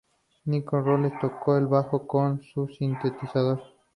Nick 0.47 0.71
Rhodes 0.71 1.13
toco 1.21 1.55
el 1.57 1.67
bajo 1.67 2.07
con 2.07 2.41
su 2.41 2.67
sintetizador. 2.67 3.61